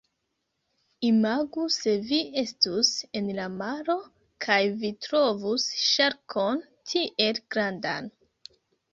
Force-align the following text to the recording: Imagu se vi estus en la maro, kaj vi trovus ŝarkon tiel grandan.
Imagu 1.07 1.65
se 1.73 1.91
vi 2.11 2.17
estus 2.41 2.89
en 3.19 3.27
la 3.39 3.45
maro, 3.57 3.95
kaj 4.45 4.57
vi 4.83 4.91
trovus 5.07 5.67
ŝarkon 5.89 6.63
tiel 6.93 7.41
grandan. 7.57 8.09